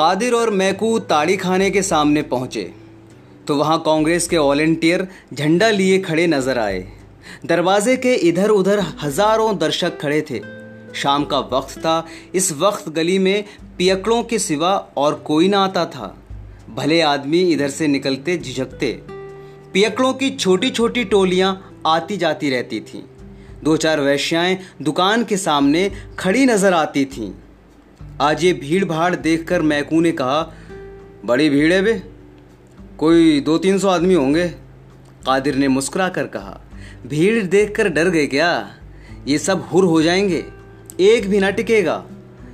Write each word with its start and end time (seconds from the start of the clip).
कादिर 0.00 0.34
और 0.34 0.50
मैकू 0.50 0.98
ताड़ी 0.98 1.36
खाने 1.36 1.70
के 1.70 1.80
सामने 1.82 2.20
पहुँचे 2.22 2.62
तो 3.46 3.54
वहाँ 3.56 3.76
कांग्रेस 3.78 4.28
के 4.28 4.38
वॉलेंटियर 4.38 5.06
झंडा 5.34 5.68
लिए 5.70 5.98
खड़े 5.98 6.26
नज़र 6.26 6.58
आए। 6.58 6.78
दरवाजे 7.46 7.96
के 7.96 8.14
इधर 8.28 8.50
उधर 8.50 8.80
हज़ारों 9.02 9.56
दर्शक 9.58 9.98
खड़े 10.00 10.20
थे। 10.30 10.40
शाम 10.94 11.24
का 11.24 11.38
वक्त 11.52 11.76
था, 11.78 12.06
इस 12.34 12.50
वक्त 12.52 12.88
गली 12.88 13.18
में 13.18 13.44
पियकड़ों 13.78 14.22
के 14.22 14.38
सिवा 14.38 14.72
और 14.96 15.14
कोई 15.26 15.48
ना 15.48 15.64
आता 15.64 15.84
था। 15.86 16.14
भले 16.70 17.00
आदमी 17.02 17.40
इधर 17.42 17.70
से 17.70 17.88
निकलते 17.88 18.38
झिझकते, 18.38 18.92
पियकड़ों 19.74 20.12
की 20.14 20.30
छोटी 20.30 20.70
छोटी 20.70 21.04
टोलियाँ 21.04 21.52
आती 21.86 22.16
जाती 22.16 22.50
रहती 22.50 22.80
थीं। 22.82 23.02
दो 23.64 23.76
चार 23.76 24.00
वैश्याएँ 24.00 24.58
दुकान 24.82 25.24
के 25.24 25.36
सामने 25.36 25.90
खड़ी 26.18 26.46
नज़र 26.46 26.74
आती 26.74 27.04
थीं। 27.04 27.32
आज 28.20 28.44
ये 28.44 28.52
भीड़ 28.52 28.84
भाड़ 28.84 29.16
देख 29.16 29.48
कर 29.48 29.62
मैकू 29.62 30.00
ने 30.00 30.12
कहा, 30.12 30.54
बड़ी 31.24 31.50
भीड़ 31.50 31.72
है 31.72 31.82
बे। 31.82 32.02
कोई 32.98 33.40
दो 33.40 33.58
तीन 33.58 33.78
सौ 33.78 33.88
आदमी 33.88 34.14
होंगे, 34.14 34.48
कादिर 35.26 35.54
ने 35.54 35.68
मुस्कुरा 35.68 36.08
कर 36.08 36.26
कहा। 36.26 36.60
भीड़ 37.06 37.42
देख 37.42 37.76
कर 37.76 37.88
डर 37.88 38.08
गए 38.08 38.26
क्या? 38.26 38.74
ये 39.26 39.38
सब 39.38 39.60
हुर 39.60 39.84
हो 39.84 40.02
जाएँगे। 40.02 40.44
एक 41.00 41.28
भी 41.28 41.40
ना 41.40 41.50
टिकेगा। 41.50 42.04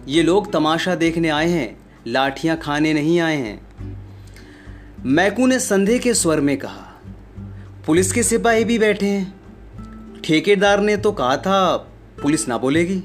ये 0.08 0.22
लोग 0.22 0.52
तमाशा 0.52 0.94
देखने 0.94 1.28
आए 1.28 1.48
हैं। 1.48 1.76
लाठियाँ 2.06 2.56
खाने 2.56 2.92
नहीं 2.92 3.20
आए 3.20 3.36
हैं। 3.36 3.66
मैकू 5.04 5.46
ने 5.46 5.58
संदेह 5.58 5.98
के 5.98 6.14
स्वर 6.14 6.40
में 6.40 6.56
कहा, 6.56 7.02
पुलिस 7.86 8.12
के 8.12 8.22
सिपाही 8.22 8.64
भी 8.64 8.78
बैठे 8.78 9.06
हैं। 9.06 9.34
ठेकेदार 10.24 10.80
ने 10.80 10.96
तो 10.96 11.12
कहा 11.12 11.36
था, 11.36 11.76
पुलिस 12.22 12.48
ना 12.48 12.58
बोलेगी। 12.58 13.02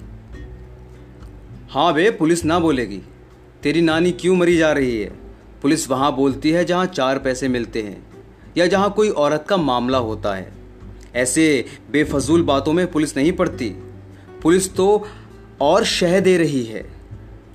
हाँ 1.72 1.94
बे, 1.94 2.12
पुलिस 2.12 2.46
ना 2.46 2.60
बोलेगी। 2.60 3.02
तेरी 3.64 3.82
नानी 3.82 4.12
क्यों 4.12 4.36
मरी 4.36 4.58
जा 4.58 4.72
रही 4.72 5.02
है? 5.02 5.10
पुलिस 5.62 5.90
वहाँ 5.90 6.16
बोलती 6.16 6.52
है 6.52 6.66
जहाँ 6.66 6.86
चार 6.86 7.20
पैसे 7.20 7.48
मिलते 7.48 7.82
हैं, 7.82 8.08
या 8.58 8.68
जहाँ 8.68 8.92
कोई 8.94 9.10
औरत 9.10 9.46
का 9.50 9.58
मामला 9.58 9.98
होता 9.98 10.34
है। 10.34 10.52
ऐसे 11.16 11.66
बेफजूल 11.92 12.44
बातों 12.44 12.74
में 12.74 12.92
पुलिस 12.92 13.18
नहीं 13.18 13.32
पड़ती। 13.32 13.70
पुलिस 14.44 14.76
तो 14.76 15.08
और 15.62 15.84
शह 15.84 16.20
दे 16.20 16.38
रही 16.38 16.64
है। 16.64 16.84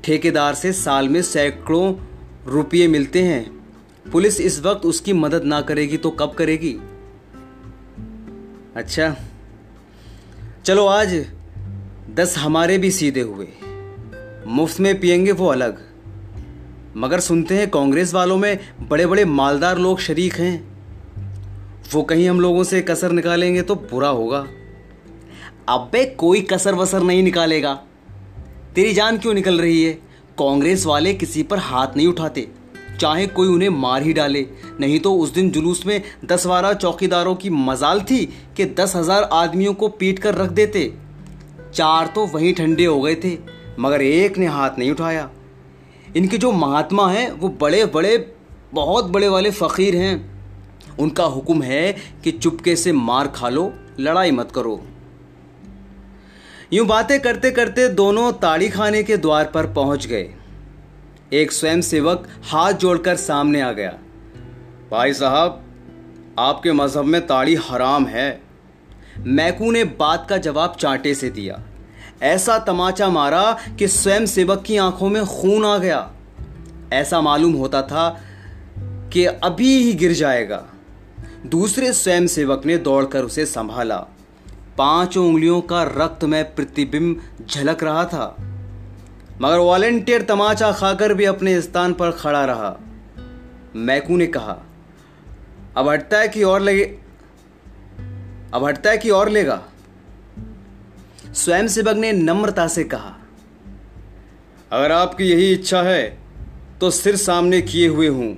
ठेकेदार 0.04 0.54
से 0.54 0.72
साल 0.72 1.08
में 1.08 1.22
सैकड़ों 1.22 1.94
रुपये 2.46 2.88
मिलते 2.88 3.22
हैं। 3.22 3.44
पुलिस 4.12 4.40
इस 4.40 4.60
वक्त 4.60 4.86
उसकी 4.86 5.12
मदद 5.12 5.44
ना 5.44 5.60
करेगी 5.60 5.96
तो 5.96 6.10
कब 6.10 6.34
करेगी? 6.34 6.76
अच्छा 8.76 9.16
चलो 10.64 10.86
आज 10.86 11.26
दस 12.10 12.38
हमारे 12.38 12.78
भी 12.78 12.90
सीधे 12.90 13.20
हुए। 13.20 13.48
मुफ़्त 14.46 14.80
में 14.80 14.98
पियेंगे 15.00 15.32
वो 15.32 15.46
अलग। 15.46 15.78
मगर 16.96 17.20
सुनते 17.20 17.54
हैं 17.54 17.68
कांग्रेस 17.70 18.12
वालों 18.14 18.36
में 18.36 18.58
बड़े 18.88 19.06
बड़े 19.06 19.24
मालदार 19.24 19.78
लोग 19.78 20.00
शरीक 20.00 20.34
हैं। 20.34 20.54
वो 21.92 22.02
कहीं 22.02 22.28
हम 22.28 22.40
लोगों 22.40 22.62
से 22.64 22.80
कसर 22.80 23.12
निकालेंगे 23.12 23.62
तो 23.62 23.74
बुरा 23.74 24.08
होगा। 24.08 24.38
अबे 25.68 26.04
कोई 26.04 26.40
कसर 26.42 26.74
वसर 26.74 27.02
नहीं 27.02 27.22
निकालेगा। 27.22 27.74
तेरी 28.74 28.92
जान 28.92 29.18
क्यों 29.18 29.34
निकल 29.34 29.60
रही 29.60 29.82
है? 29.84 29.92
कांग्रेस 30.38 30.86
वाले 30.86 31.14
किसी 31.14 31.42
पर 31.42 31.58
हाथ 31.58 31.96
नहीं 31.96 32.06
उठाते। 32.06 32.48
चाहे 33.00 33.26
कोई 33.26 33.48
उन्हें 33.48 33.68
मार 33.68 34.02
ही 34.02 34.12
डाले। 34.12 34.46
नहीं 34.80 35.00
तो 35.00 35.14
उस 35.14 35.34
दिन 35.34 35.50
जुलूस 35.50 35.84
में 35.86 36.00
दस 36.24 36.46
बारह 36.46 36.72
चौकीदारों 36.72 37.34
की 37.34 37.50
मजाल 37.50 38.00
थी 38.00 38.24
कि 38.56 38.64
दस 38.74 38.96
हज़ार 38.96 39.28
आदमियों 39.32 39.74
को 39.74 39.88
पीट 39.88 40.18
कर 40.18 40.34
रख 40.34 40.50
देते। 40.52 40.92
चार 41.74 42.06
तो 42.06 42.26
वहीं 42.26 42.54
ठंडे 42.54 42.84
हो 42.84 43.00
गए 43.00 43.14
थे। 43.14 43.55
मगर 43.78 44.02
एक 44.02 44.38
ने 44.38 44.46
हाथ 44.46 44.70
नहीं 44.78 44.90
उठाया। 44.90 45.30
इनके 46.16 46.38
जो 46.38 46.52
महात्मा 46.52 47.10
हैं, 47.10 47.30
वो 47.30 47.48
बड़े 47.48 47.84
बड़े 47.84 48.34
बहुत 48.74 49.04
बड़े 49.04 49.28
वाले 49.28 49.50
फ़कीर 49.50 49.96
हैं। 49.96 50.36
उनका 50.98 51.24
हुक्म 51.24 51.62
है 51.62 51.96
कि 52.24 52.30
चुपके 52.30 52.76
से 52.76 52.92
मार 52.92 53.28
खा 53.28 53.48
लो, 53.48 53.72
लड़ाई 54.00 54.30
मत 54.30 54.52
करो। 54.52 54.86
यूँ 56.72 56.86
बातें 56.86 57.20
करते 57.20 57.50
करते 57.50 57.88
दोनों 57.88 58.32
ताड़ी 58.32 58.68
खाने 58.68 59.02
के 59.02 59.16
द्वार 59.16 59.44
पर 59.44 59.66
पहुँच 59.66 60.06
गए। 60.06 60.34
एक 61.32 61.52
स्वयंसेवक 61.52 62.28
हाथ 62.44 62.72
जोड़कर 62.72 63.16
सामने 63.16 63.60
आ 63.60 63.72
गया। 63.72 63.98
भाई 64.90 65.12
साहब, 65.12 65.62
आपके 66.38 66.72
मज़हब 66.72 67.04
में 67.04 67.26
ताड़ी 67.26 67.54
हराम 67.54 68.06
है। 68.06 68.42
मैकू 69.18 69.70
ने 69.70 69.84
बात 69.84 70.26
का 70.28 70.36
जवाब 70.36 70.76
चांटे 70.80 71.14
से 71.14 71.30
दिया। 71.30 71.62
ऐसा 72.22 72.58
तमाचा 72.58 73.08
मारा 73.08 73.58
कि 73.78 73.88
स्वयं 73.88 74.26
सेवक 74.26 74.62
की 74.62 74.76
आँखों 74.76 75.08
में 75.08 75.26
खून 75.26 75.64
आ 75.64 75.78
गया। 75.78 76.10
ऐसा 76.92 77.20
मालूम 77.20 77.52
होता 77.52 77.82
था 77.82 78.20
कि 79.12 79.24
अभी 79.24 79.82
ही 79.82 79.92
गिर 79.92 80.12
जाएगा। 80.12 80.64
दूसरे 81.46 81.92
स्वयं 81.92 82.26
सेवक 82.26 82.66
ने 82.66 82.78
दौड़कर 82.78 83.22
उसे 83.22 83.46
संभाला। 83.46 84.06
पाँचों 84.78 85.26
उंगलियों 85.28 85.60
का 85.60 85.82
रक्त 85.82 86.24
में 86.24 86.54
प्रतिबिंब 86.54 87.20
झलक 87.46 87.84
रहा 87.84 88.04
था। 88.04 88.36
मगर 89.40 89.58
वॉलेंटियर 89.58 90.22
तमाचा 90.22 90.72
खाकर 90.72 91.14
भी 91.14 91.24
अपने 91.24 91.60
स्थान 91.62 91.92
पर 91.92 92.10
खड़ा 92.10 92.44
रहा। 92.44 92.76
मैकू 93.76 94.16
ने 94.16 94.26
कहा, 94.26 94.56
अब 95.76 95.88
हटता 95.88 96.18
है 96.18 96.28
कि 96.28 96.42
और 96.42 96.60
लगे 96.60 96.84
अब 98.54 98.64
हटता 98.64 98.90
है 98.90 98.98
कि 98.98 99.10
और 99.10 99.28
लेगा? 99.28 99.62
स्वयं 101.36 101.66
सेवक 101.68 101.96
ने 101.96 102.12
नम्रता 102.12 102.66
से 102.68 102.84
कहा, 102.84 103.12
अगर 104.72 104.92
आपकी 104.92 105.24
यही 105.24 105.52
इच्छा 105.52 105.82
है 105.82 106.18
तो 106.80 106.90
सिर 106.90 107.16
सामने 107.16 107.60
किए 107.62 107.88
हुए 107.88 108.08
हूँ। 108.08 108.36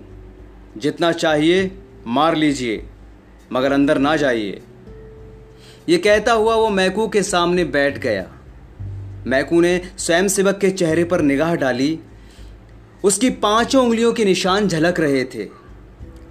जितना 0.77 1.13
चाहिए, 1.13 1.71
मार 2.07 2.37
लीजिए, 2.37 2.83
मगर 3.53 3.73
अंदर 3.73 3.99
ना 3.99 4.17
जाइए। 4.17 4.61
ये 5.89 5.99
कहता 5.99 6.33
हुआ 6.33 6.55
वो 6.55 6.69
मैकू 6.71 7.09
के 7.09 7.23
सामने 7.23 7.65
बैठ 7.67 7.99
गया। 7.99 8.27
मैकू 9.27 9.61
ने 9.61 9.81
स्वयं 9.99 10.29
सेवक 10.29 10.59
के 10.59 10.71
चेहरे 10.71 11.05
पर 11.05 11.23
निगाह 11.23 11.55
डाली। 11.55 11.99
उसकी 13.05 13.31
पाँचों 13.39 13.85
उंगलियों 13.85 14.13
के 14.13 14.25
निशान 14.25 14.69
झलक 14.69 15.01
रहे 15.01 15.25
थे। 15.25 15.49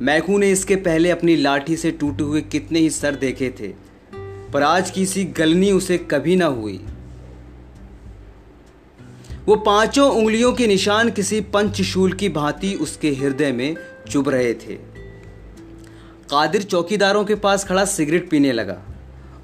मैकू 0.02 0.38
ने 0.38 0.52
इसके 0.52 0.76
पहले 0.78 1.10
अपनी 1.12 1.36
लाठी 1.36 1.78
से 1.78 1.92
टूटे 1.92 2.24
हुए 2.24 2.42
कितने 2.44 2.80
ही 2.80 2.90
सर 2.92 3.16
देखे 3.18 3.54
थे। 3.60 3.74
पर 4.54 4.64
आज 4.64 4.92
की 4.92 5.06
सी 5.06 5.24
गलनी 5.38 5.72
उसे 5.72 5.98
कभी 5.98 6.36
ना 6.36 6.46
हुई। 6.46 6.86
वो 9.46 9.56
पाँचों 9.56 10.10
उंगलियों 10.12 10.54
के 10.54 10.68
निशान 10.68 11.10
किसी 11.10 11.42
पंचशूल 11.42 12.14
की 12.14 12.30
भांति 12.30 12.74
उसके 12.74 13.12
हृदय 13.12 13.52
में 13.52 13.76
चुभ 14.10 14.30
रहे 14.30 14.54
थे। 14.54 14.76
कादिर 16.30 16.64
चौकीदारों 16.64 17.26
के 17.26 17.36
पास 17.36 17.66
खड़ा 17.66 17.86
सिगरेट 17.86 18.30
पीने 18.30 18.52
लगा 18.52 18.82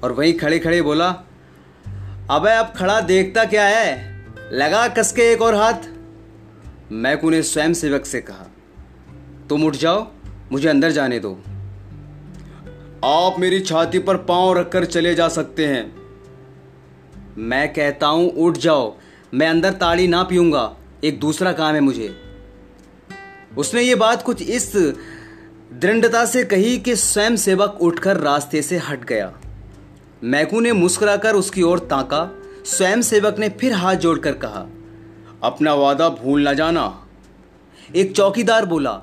और 0.02 0.12
वहीं 0.12 0.34
खड़े 0.38 0.58
खड़े 0.58 0.82
बोला, 0.82 1.08
अबे, 2.30 2.50
अब 2.50 2.72
खड़ा 2.76 3.00
देखता 3.00 3.44
क्या 3.44 3.64
है? 3.64 4.24
लगा 4.52 4.86
कसके 4.88 5.22
एक 5.22 5.42
और 5.42 5.54
हाथ? 5.54 5.88
मैकू 6.92 7.30
ने 7.30 7.42
स्वयं 7.42 7.74
सेवक 7.74 8.06
से 8.06 8.20
कहा, 8.20 8.46
तुम 9.48 9.64
उठ 9.64 9.76
जाओ, 9.76 10.06
मुझे 10.52 10.68
अंदर 10.68 10.90
जाने 10.90 11.18
दो। 11.18 11.38
आप 13.04 13.38
मेरी 13.38 13.60
छाती 13.60 13.98
पर 13.98 14.16
पाँव 14.16 14.52
रखकर 14.58 14.84
चले 14.84 15.14
जा 15.14 15.28
सकते 15.28 15.66
हैं। 15.66 15.94
मैं 17.38 17.72
कहता 17.72 18.06
हूँ, 18.06 18.30
उठ 18.30 18.56
जाओ। 18.56 18.96
मैं 19.34 19.48
अंदर 19.48 19.72
ताड़ी 19.72 20.06
ना 20.08 20.22
पीऊँगा। 20.22 20.76
एक 21.04 21.20
दूसरा 21.20 21.52
काम 21.52 21.74
है 21.74 21.80
मुझे। 21.80 22.14
उसने 23.58 23.82
ये 23.82 23.94
बात 23.94 24.22
कुछ 24.22 24.42
इस 24.42 24.72
दृढ़ता 25.74 26.24
से 26.24 26.44
कही 26.44 26.78
कि 26.78 26.96
स्वयं 26.96 27.36
सेवक 27.36 27.78
उठकर 27.80 28.16
रास्ते 28.16 28.62
से 28.62 28.78
हट 28.78 29.04
गया। 29.04 29.32
मैकू 30.24 30.60
ने 30.60 30.72
मुस्कुराकर 30.72 31.34
उसकी 31.34 31.62
ओर 31.62 31.78
ताका। 31.78 32.28
स्वयं 32.66 33.02
सेवक 33.02 33.38
ने 33.38 33.48
फिर 33.50 33.72
हाथ 33.72 33.94
जोड़कर 33.96 34.32
कहा, 34.34 34.66
अपना 35.42 35.74
वादा 35.74 36.08
भूल 36.08 36.42
ना 36.42 36.52
जाना। 36.52 37.06
एक 37.96 38.16
चौकीदार 38.16 38.66
बोला 38.66 39.00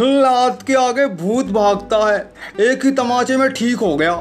लात 0.00 0.62
के 0.62 0.74
आगे 0.74 1.06
भूत 1.06 1.46
भागता 1.46 1.98
है। 2.06 2.18
एक 2.60 2.84
ही 2.84 2.90
तमाचे 2.90 3.36
में 3.36 3.48
ठीक 3.52 3.76
हो 3.76 3.96
गया। 3.96 4.14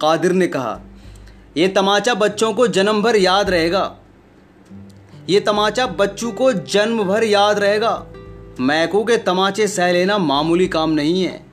कादिर 0.00 0.32
ने 0.32 0.46
कहा 0.46 0.80
यह 1.56 1.72
तमाचा 1.76 2.14
बच्चों 2.14 2.52
को 2.54 2.66
जन्म 2.68 3.02
भर 3.02 3.16
याद 3.16 3.50
रहेगा। 3.50 3.96
ये 5.28 5.40
तमाचा 5.40 5.86
बच्चों 5.86 6.30
को 6.32 6.52
जन्म 6.52 7.02
भर 7.04 7.24
याद 7.24 7.58
रहेगा। 7.58 8.06
मैकू 8.60 9.04
के 9.04 9.16
तमाचे 9.16 9.68
सह 9.68 9.92
लेना 9.92 10.18
मामूली 10.18 10.68
काम 10.68 10.90
नहीं 10.90 11.22
है। 11.22 11.44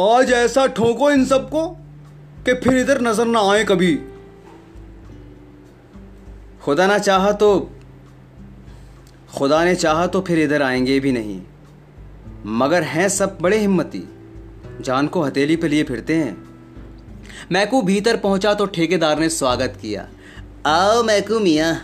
आज 0.00 0.32
ऐसा 0.32 0.66
ठोको 0.66 1.10
इन 1.10 1.24
सबको 1.24 1.66
कि 2.46 2.54
फिर 2.54 2.76
इधर 2.78 3.00
नज़र 3.00 3.24
ना 3.24 3.40
आए 3.52 3.64
कभी। 3.64 3.94
खुदा 6.62 6.86
ना 6.86 6.98
चाहा 6.98 7.32
तो 7.32 7.48
खुदा 9.36 9.64
ने 9.64 9.74
चाहा 9.74 10.06
तो 10.06 10.20
फिर 10.20 10.38
इधर 10.38 10.62
आएँगे 10.62 11.00
भी 11.00 11.12
नहीं। 11.12 11.40
मगर 12.46 12.82
हैं 12.82 13.08
सब 13.08 13.38
बड़े 13.40 13.58
हिम्मती, 13.58 14.02
जान 14.80 15.06
को 15.06 15.22
हथेली 15.22 15.56
पे 15.56 15.68
लिए 15.68 15.82
फिरते 15.84 16.14
हैं। 16.14 16.36
मैकू 17.52 17.82
भीतर 17.82 18.16
पहुँचा 18.16 18.54
तो 18.54 18.66
ठेकेदार 18.66 19.18
ने 19.18 19.28
स्वागत 19.28 19.78
किया। 19.82 20.08
आओ 20.66 21.02
मैकू 21.02 21.38
मिया, 21.40 21.80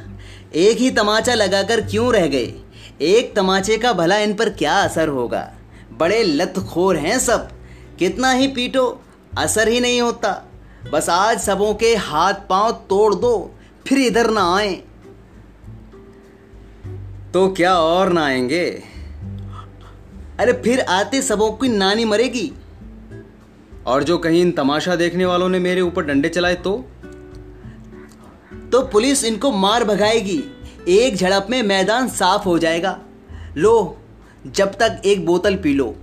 एक 0.55 0.77
ही 0.77 0.91
तमाचा 0.91 1.35
लगाकर 1.35 1.81
क्यों 1.81 2.13
रह 2.13 2.27
गए? 2.27 2.55
एक 3.01 3.37
तमाचे 3.37 3.77
का 3.79 3.93
भला 3.93 4.19
इन 4.19 4.35
पर 4.35 4.51
क्या 4.51 4.75
असर 4.75 5.09
होगा? 5.09 5.53
बड़े 5.93 6.23
लतखोर 6.23 6.97
हैं 6.97 7.19
सब। 7.19 7.49
कितना 7.99 8.31
ही 8.31 8.49
पीटो, 8.49 9.01
असर 9.39 9.69
ही 9.69 9.81
नहीं 9.81 10.01
होता। 10.01 10.53
बस 10.93 11.09
आज 11.09 11.41
सबों 11.41 11.75
के 11.75 11.97
हाथ 11.97 12.35
पाँव 12.51 12.73
तोड़ 12.73 13.15
दो, 13.15 13.55
फिर 13.87 13.99
इधर 13.99 14.31
ना 14.31 14.57
आए। 14.57 14.83
तो 17.35 17.49
क्या 17.49 17.75
और 17.75 18.13
ना 18.13 18.25
आएँगे? 18.25 18.83
अरे 20.41 20.53
फिर 20.53 20.81
आते 20.81 21.23
सबों 21.23 21.53
की 21.53 21.69
नानी 21.69 22.05
मरेगी। 22.05 22.53
और 23.87 24.03
जो 24.03 24.19
कहीं 24.19 24.41
इन 24.41 24.53
तमाशा 24.53 24.97
देखने 24.97 25.25
वालों 25.25 25.49
ने 25.49 25.59
मेरे 25.59 25.81
ऊपर 25.81 26.05
डंडे 26.05 26.29
चलाए 26.29 26.55
तो? 26.55 26.85
तो 28.73 28.87
पुलिस 28.87 29.25
इनको 29.25 29.53
मार 29.53 29.85
भगाएगी। 29.85 30.45
एक 30.89 31.17
झड़प 31.17 31.47
में 31.51 31.63
मैदान 31.63 32.09
साफ़ 32.09 32.45
हो 32.45 32.59
जाएगा। 32.59 33.01
लो, 33.57 33.99
जब 34.47 34.73
तक 34.73 35.03
एक 35.05 35.27
बोतल 35.27 35.57
पी 35.57 35.75
लो। 35.75 35.97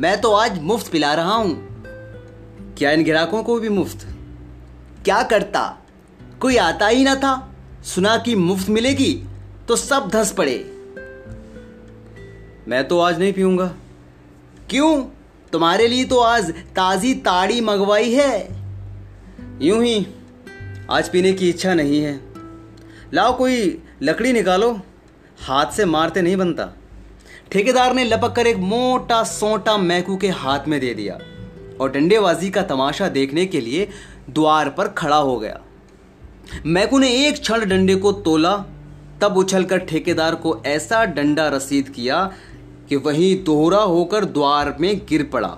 मैं 0.00 0.20
तो 0.20 0.32
आज 0.32 0.62
मुफ़्त 0.62 0.92
पिला 0.92 1.14
रहा 1.14 1.34
हूँ। 1.34 1.68
क्या 2.78 2.90
इन 2.90 3.04
ग्राहकों 3.04 3.42
को 3.42 3.60
भी 3.60 3.68
मुफ़्त? 3.68 4.08
क्या 5.04 5.22
करता? 5.22 5.78
कोई 6.40 6.56
आता 6.56 6.86
ही 6.86 7.04
ना 7.04 7.14
था। 7.14 7.54
सुना 7.84 8.16
कि 8.16 8.34
मुफ़्त 8.34 8.68
मिलेगी? 8.68 9.27
तो 9.68 9.76
सब 9.76 10.08
धस 10.08 10.32
पड़े। 10.32 10.56
मैं 12.68 12.88
तो 12.88 12.98
आज 13.00 13.18
नहीं 13.18 13.32
पीऊँगा। 13.32 13.74
क्यों? 14.70 15.02
तुम्हारे 15.52 15.88
लिए 15.88 16.04
तो 16.04 16.18
आज 16.18 16.50
ताजी 16.50 17.14
ताड़ी 17.14 17.60
मंगवाई 17.60 18.12
है। 18.12 18.62
यूँ 19.62 19.84
ही 19.84 20.06
आज 20.90 21.08
पीने 21.08 21.32
की 21.32 21.48
इच्छा 21.48 21.74
नहीं 21.74 22.00
है। 22.02 22.20
लाओ 23.14 23.36
कोई 23.38 23.82
लकड़ी 24.02 24.32
निकालो, 24.32 24.80
हाथ 25.40 25.72
से 25.72 25.84
मारते 25.84 26.22
नहीं 26.22 26.36
बनता। 26.36 26.68
ठेकेदार 27.52 27.94
ने 27.94 28.04
लपक 28.04 28.34
कर 28.36 28.46
एक 28.46 28.56
मोटा 28.56 29.22
सोटा 29.24 29.76
मैकू 29.78 30.16
के 30.16 30.28
हाथ 30.28 30.68
में 30.68 30.80
दे 30.80 30.94
दिया 30.94 31.18
और 31.80 31.90
डंडेबाजी 31.90 32.50
का 32.50 32.62
तमाशा 32.62 33.08
देखने 33.08 33.46
के 33.46 33.60
लिए 33.60 33.88
द्वार 34.30 34.70
पर 34.70 34.88
खड़ा 34.88 35.16
हो 35.16 35.38
गया। 35.38 35.60
मैकू 36.66 36.98
ने 36.98 37.28
एक 37.28 37.40
क्षण 37.40 37.68
डंडे 37.68 37.94
को 37.94 38.12
तोला 38.12 38.56
तब 39.20 39.36
उछलकर 39.36 39.78
ठेकेदार 39.78 40.34
को 40.34 40.62
ऐसा 40.66 41.04
डंडा 41.04 41.48
रसीद 41.48 41.88
किया 41.88 42.32
कि 42.88 42.96
वही 42.96 43.34
दोहरा 43.34 43.78
होकर 43.78 44.24
द्वार 44.24 44.76
में 44.80 45.00
गिर 45.08 45.22
पड़ा। 45.32 45.56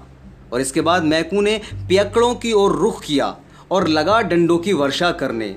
और 0.53 0.61
इसके 0.61 0.81
बाद 0.81 1.03
मैकू 1.03 1.41
ने 1.41 1.61
पियकड़ों 1.75 2.35
की 2.35 2.53
ओर 2.53 2.73
रुख 2.73 3.03
किया 3.03 3.37
और 3.71 3.89
लगा 3.89 4.21
डंडों 4.21 4.59
की 4.59 4.73
वर्षा 4.73 5.11
करने। 5.12 5.57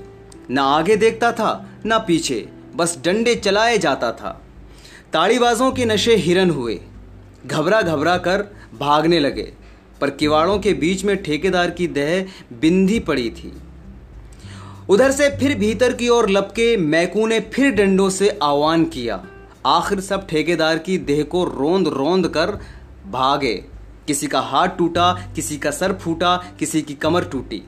न 0.52 0.60
आगे 0.60 0.96
देखता 0.96 1.32
था, 1.32 1.70
न 1.86 2.00
पीछे, 2.08 2.50
बस 2.76 2.98
डंडे 3.06 3.36
चलाए 3.36 3.78
जाता 3.78 4.12
था। 4.12 4.42
ताड़ीबाजों 5.14 5.72
के 5.72 5.86
नशे 5.86 6.16
हिरन 6.16 6.50
हुए। 6.50 6.80
घबरा 7.48 7.82
घबरा 7.82 8.18
कर 8.18 8.46
भागने 8.80 9.20
लगे, 9.20 9.54
पर 10.02 10.10
किवाड़ों 10.10 10.60
के 10.60 10.74
बीच 10.74 11.04
में 11.06 11.24
ठेकेदार 11.24 11.70
की 11.70 11.88
देह 11.88 12.28
बिंदी 12.60 13.00
पड़ी 13.00 13.30
थी। 13.30 13.54
उधर 14.90 15.12
से 15.12 15.30
फिर 15.30 15.58
भीतर 15.58 15.94
की 15.94 16.08
ओर 16.10 16.30
लपके 16.30 16.78
मैकू 16.78 17.28
ने 17.28 17.40
फिर 17.40 17.72
डंडों 17.72 18.10
से 18.10 18.30
आह्वान 18.44 18.86
किया। 18.86 19.24
आखिर 19.66 20.00
सब 20.00 20.28
ठेकेदार 20.28 20.78
की 20.78 20.98
देह 20.98 21.24
को 21.24 21.44
रोंद 21.44 21.88
रोंद 21.88 22.28
कर 22.28 22.52
भागे। 23.12 23.54
किसी 24.08 24.28
का 24.28 24.40
हाथ 24.40 24.68
टूटा, 24.68 25.14
किसी 25.36 25.58
का 25.58 25.72
सर 25.72 25.94
फूटा, 25.94 26.36
किसी 26.60 26.82
की 26.82 26.94
कमर 26.94 27.24
टूटी। 27.24 27.62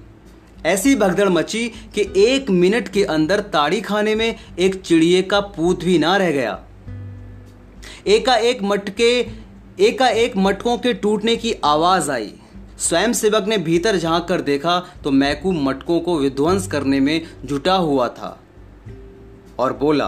ऐसी 0.65 0.95
भगदड़ 0.95 1.29
मची 1.29 1.67
कि 1.95 2.13
एक 2.17 2.49
मिनट 2.49 2.87
के 2.87 3.03
अंदर 3.03 3.39
ताड़ी 3.39 3.81
खाने 3.81 4.15
में 4.15 4.35
एक 4.59 4.81
चिड़िए 4.81 5.21
का 5.21 5.39
पूत 5.39 5.83
भी 5.83 5.97
ना 5.99 6.17
रह 6.17 6.31
गया। 6.31 6.59
एका 8.07 8.35
एक 8.35 8.63
मटके 8.63 9.11
एका 9.79 10.07
एक 10.07 10.37
मटकों 10.37 10.77
के 10.77 10.93
टूटने 10.93 11.35
की 11.35 11.53
आवाज़ 11.65 12.11
आई। 12.11 12.33
स्वयं 12.79 13.13
सेवक 13.13 13.47
ने 13.47 13.57
भीतर 13.57 13.97
झाँक 13.97 14.27
कर 14.27 14.41
देखा 14.41 14.79
तो 15.03 15.11
मैकू 15.11 15.51
मटकों 15.51 15.99
को 15.99 16.17
विध्वंस 16.19 16.67
करने 16.67 16.99
में 16.99 17.21
जुटा 17.45 17.75
हुआ 17.75 18.07
था 18.07 18.37
और 19.59 19.73
बोला, 19.73 20.07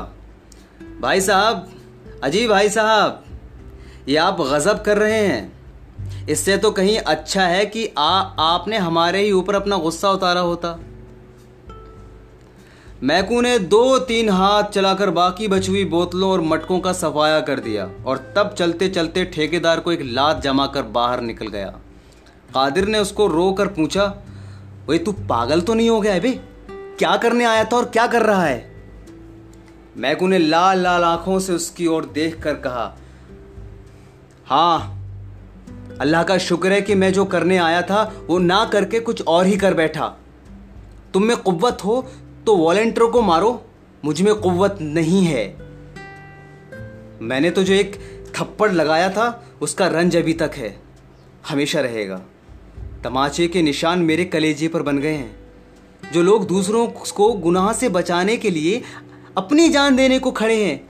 भाई 1.01 1.21
साहब, 1.21 1.67
अजी 2.23 2.47
भाई 2.47 2.69
साहब, 2.69 3.23
ये 4.09 4.17
आप 4.17 4.41
गजब 4.41 4.83
कर 4.83 4.97
रहे 4.97 5.25
हैं। 5.27 6.25
इससे 6.29 6.57
तो 6.57 6.71
कहीं 6.71 6.97
अच्छा 6.97 7.43
है 7.43 7.65
कि 7.65 7.87
आ, 7.97 8.19
आपने 8.39 8.77
हमारे 8.77 9.21
ही 9.21 9.31
ऊपर 9.31 9.55
अपना 9.55 9.77
गुस्सा 9.77 10.11
उतारा 10.11 10.41
होता। 10.41 10.77
मैकू 13.03 13.41
ने 13.41 13.57
दो 13.59 13.97
तीन 13.99 14.29
हाथ 14.29 14.63
चलाकर 14.63 15.09
बाकी 15.09 15.47
बची 15.47 15.71
हुई 15.71 15.85
बोतलों 15.85 16.31
और 16.31 16.41
मटकों 16.41 16.79
का 16.79 16.93
सफाया 16.93 17.39
कर 17.39 17.59
दिया 17.59 17.89
और 18.05 18.33
तब 18.35 18.53
चलते 18.53 18.89
चलते 18.89 19.25
ठेकेदार 19.25 19.79
को 19.79 19.91
एक 19.91 20.01
लात 20.03 20.41
जमा 20.41 20.65
कर 20.67 20.83
बाहर 20.91 21.21
निकल 21.21 21.47
गया। 21.47 21.73
कादिर 22.53 22.87
ने 22.87 22.99
उसको 22.99 23.27
रो 23.27 23.51
कर 23.53 23.67
पूछा 23.67 24.03
वही 24.87 24.99
तू 24.99 25.11
पागल 25.29 25.61
तो 25.61 25.73
नहीं 25.73 25.89
हो 25.89 25.99
गया 26.01 26.19
बे? 26.19 26.31
क्या 26.99 27.15
करने 27.17 27.45
आया 27.45 27.63
था 27.63 27.77
और 27.77 27.85
क्या 27.85 28.07
कर 28.07 28.21
रहा 28.21 28.43
है? 28.43 28.65
मैकू 29.97 30.27
ने 30.27 30.37
लाल 30.37 30.79
लाल 30.79 31.03
आँखों 31.03 31.39
से 31.39 31.53
उसकी 31.53 31.87
ओर 31.87 32.05
देख 32.05 32.41
कर 32.43 32.53
कहा 32.55 32.95
हाँ 34.47 34.93
अल्लाह 36.01 36.23
का 36.23 36.37
शुक्र 36.37 36.71
है 36.71 36.81
कि 36.81 36.95
मैं 36.95 37.11
जो 37.13 37.25
करने 37.25 37.57
आया 37.57 37.81
था, 37.81 38.01
वो 38.27 38.37
ना 38.39 38.63
करके 38.65 38.99
कुछ 38.99 39.21
और 39.27 39.45
ही 39.45 39.57
कर 39.57 39.73
बैठा। 39.73 40.07
तुम 41.13 41.23
में 41.23 41.35
कुत 41.37 41.83
हो 41.85 42.01
तो 42.45 42.55
वॉलेंटियर 42.55 43.09
को 43.11 43.21
मारो, 43.21 43.49
मुझमें 44.05 44.33
कुत 44.35 44.77
नहीं 44.81 45.23
है। 45.25 45.45
मैंने 47.21 47.49
तो 47.49 47.63
जो 47.63 47.73
एक 47.73 47.95
थप्पड़ 48.35 48.71
लगाया 48.71 49.09
था, 49.09 49.43
उसका 49.61 49.87
रंज 49.87 50.15
अभी 50.15 50.33
तक 50.33 50.51
है, 50.55 50.75
हमेशा 51.49 51.79
रहेगा। 51.79 52.21
तमाचे 53.03 53.47
के 53.47 53.61
निशान 53.61 53.99
मेरे 53.99 54.25
कलेजे 54.25 54.67
पर 54.67 54.81
बन 54.81 54.97
गए 54.99 55.13
हैं, 55.13 55.35
जो 56.13 56.21
लोग 56.23 56.47
दूसरों 56.47 56.87
को 56.87 57.31
गुनाह 57.33 57.71
से 57.73 57.89
बचाने 57.89 58.37
के 58.37 58.49
लिए 58.49 58.81
अपनी 59.37 59.67
जान 59.69 59.95
देने 59.95 60.19
को 60.19 60.31
खड़े 60.31 60.63
हैं, 60.63 60.87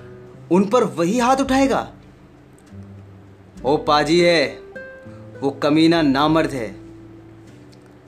उन 0.52 0.66
पर 0.66 0.84
वही 0.84 1.18
हाथ 1.20 1.38
उठाएगा। 1.38 1.88
ओ 3.66 3.76
पाजी 3.78 4.20
है, 4.20 4.48
वो 5.42 5.50
कमीना 5.64 6.02
नामर्द 6.02 6.52
है, 6.52 6.76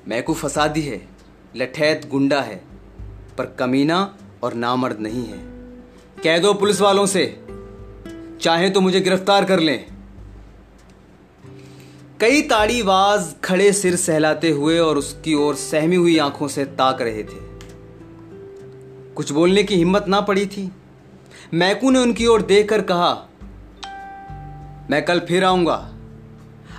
मैकू 0.07 0.33
फसादी 0.33 0.81
है, 0.81 1.01
लठैत 1.55 2.07
गुंडा 2.09 2.41
है, 2.41 2.61
पर 3.37 3.45
कमीना 3.59 4.17
और 4.43 4.53
नामर्द 4.53 4.99
नहीं 4.99 5.25
है। 5.25 5.37
कह 6.23 6.37
दो 6.37 6.53
पुलिस 6.53 6.81
वालों 6.81 7.05
से, 7.05 7.25
चाहे 8.41 8.69
तो 8.69 8.81
मुझे 8.81 8.99
गिरफ़्तार 9.01 9.45
कर 9.45 9.59
लें। 9.59 9.85
कई 12.21 12.41
ताड़ीबाज 12.41 13.27
खड़े 13.43 13.71
सिर 13.73 13.95
सहलाते 13.95 14.49
हुए 14.49 14.77
और 14.79 14.97
उसकी 14.97 15.33
ओर 15.33 15.55
सहमी 15.55 15.95
हुई 15.95 16.17
आँखों 16.17 16.47
से 16.47 16.63
ताक 16.65 17.01
रहे 17.01 17.23
थे। 17.23 17.37
कुछ 19.15 19.31
बोलने 19.31 19.63
की 19.63 19.75
हिम्मत 19.75 20.05
ना 20.07 20.19
पड़ी 20.21 20.45
थी। 20.45 20.71
मैकू 21.53 21.91
ने 21.91 21.99
उनकी 21.99 22.25
ओर 22.25 22.41
देखकर 22.41 22.81
कहा, 22.81 23.11
मैं 24.91 25.03
कल 25.05 25.19
फिर 25.19 25.43
आऊँगा। 25.43 25.75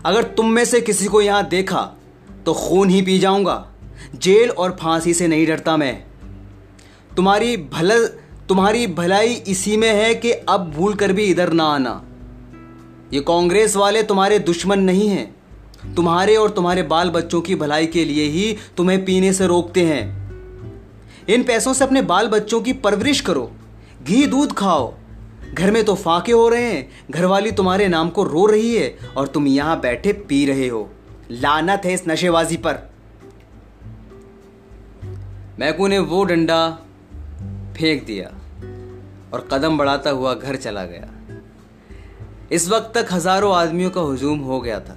अगर 0.05 0.25
तुम 0.33 0.51
में 0.51 0.65
से 0.65 0.81
किसी 0.81 1.07
को 1.07 1.21
यहाँ 1.23 1.49
देखा 1.49 1.83
तो 2.47 2.55
खून 2.55 2.91
ही 2.91 3.01
पी 3.03 3.19
जाऊँगा। 3.19 3.67
जेल 4.17 4.51
और 4.51 4.77
फांसी 4.81 5.15
से 5.15 5.29
नहीं 5.29 5.47
डरता 5.47 5.77
मैं। 5.77 6.05
तुम्हारी 7.17 7.57
भल, 7.57 8.07
तुम्हारी 8.49 8.87
भलाई 8.87 9.35
इसी 9.49 9.77
में 9.77 9.93
है 9.93 10.15
कि 10.15 10.33
अब 10.33 10.71
भूल 10.71 10.95
कर 10.95 11.13
भी 11.13 11.25
इधर 11.25 11.53
ना 11.53 11.65
आना। 11.65 12.01
ये 13.13 13.21
कांग्रेस 13.21 13.77
वाले 13.77 14.03
तुम्हारे 14.03 14.39
दुश्मन 14.39 14.79
नहीं 14.79 15.09
हैं। 15.09 15.35
तुम्हारे 15.95 16.37
और 16.37 16.51
तुम्हारे 16.51 16.83
बाल 16.83 17.11
बच्चों 17.11 17.41
की 17.41 17.55
भलाई 17.55 17.87
के 17.87 18.05
लिए 18.05 18.25
ही 18.25 18.57
तुम्हें 18.77 19.05
पीने 19.05 19.33
से 19.33 19.47
रोकते 19.47 19.85
हैं। 19.85 20.03
इन 21.29 21.43
पैसों 21.43 21.75
से 21.75 21.85
अपने 21.85 22.03
बाल 22.03 22.29
बच्चों 22.29 22.61
की 22.61 22.73
परवरिश 22.73 23.21
करो। 23.21 23.53
घी 24.03 24.27
दूध 24.27 24.53
खाओ। 24.53 24.95
घर 25.55 25.71
में 25.71 25.85
तो 25.85 25.95
फाके 25.95 26.33
हो 26.33 26.49
रहे 26.49 26.73
हैं। 26.73 26.91
घरवाली 27.11 27.53
तुम्हारे 27.53 27.89
नाम 27.89 28.11
को 28.11 28.25
रो 28.25 28.47
रही 28.47 28.75
है 28.75 28.99
और 29.17 29.29
तुम 29.29 29.47
यहाँ 29.47 29.81
बैठे 29.81 30.13
पी 30.13 30.47
रहे 30.47 30.69
हो। 30.69 30.91
लानत 31.31 31.83
है 31.85 31.93
इस 31.93 32.09
नशेबाजी 32.09 32.57
पर। 32.57 32.91
मैकू 35.59 35.87
ने 35.87 35.99
वो 35.99 36.25
डंडा 36.25 36.71
फेंक 37.77 38.05
दिया 38.05 38.27
और 39.33 39.49
कदम 39.53 39.79
बढ़ाता 39.79 40.11
हुआ 40.11 40.35
घर 40.35 40.57
चला 40.57 40.85
गया। 40.85 41.20
इस 42.53 42.69
वक्त 42.69 42.91
तक 42.95 43.13
हज़ारों 43.13 43.55
आदमियों 43.57 43.91
का 43.91 44.01
हुजूम 44.01 44.39
हो 44.39 44.61
गया 44.61 44.79
था। 44.81 44.97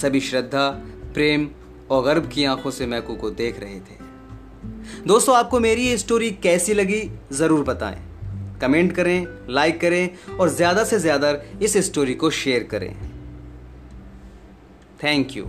सभी 0.00 0.20
श्रद्धा, 0.20 0.68
प्रेम 1.14 1.48
और 1.90 2.02
गर्व 2.04 2.26
की 2.26 2.44
आँखों 2.44 2.70
से 2.70 2.86
मैकू 2.86 3.14
को 3.14 3.30
देख 3.30 3.60
रहे 3.60 3.78
थे। 3.80 4.00
दोस्तों, 5.06 5.36
आपको 5.36 5.60
मेरी 5.60 5.86
ये 5.86 5.96
स्टोरी 5.98 6.30
कैसी 6.42 6.74
लगी, 6.74 7.00
ज़रूर 7.32 7.64
बताएँ। 7.64 8.00
कमेंट 8.60 8.92
करें 8.92 9.26
लाइक 9.48 9.80
करें 9.80 10.36
और 10.38 10.48
ज़्यादा 10.48 10.84
से 10.84 10.98
ज़्यादा 10.98 11.32
इस 11.62 11.76
स्टोरी 11.86 12.14
को 12.14 12.30
शेयर 12.30 12.62
करें। 12.62 12.94
Thank 15.04 15.36
you 15.36 15.46